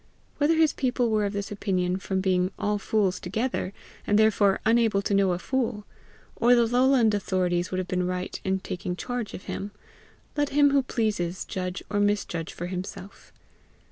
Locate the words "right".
8.07-8.41